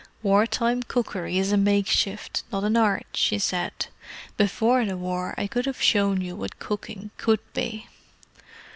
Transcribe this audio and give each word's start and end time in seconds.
"War 0.23 0.47
time 0.47 0.81
cookery 0.81 1.37
is 1.37 1.51
a 1.51 1.57
makeshift, 1.57 2.41
not 2.51 2.63
an 2.63 2.75
art," 2.75 3.05
she 3.13 3.37
said. 3.37 3.85
"Before 4.35 4.83
the 4.83 4.97
war 4.97 5.35
I 5.37 5.45
could 5.45 5.67
have 5.67 5.79
shown 5.79 6.21
you 6.21 6.35
what 6.35 6.57
cooking 6.57 7.11
could 7.17 7.41
be." 7.53 7.87